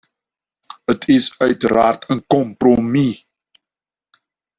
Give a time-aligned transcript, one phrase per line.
[0.85, 3.27] Het is uiteraard een compromis.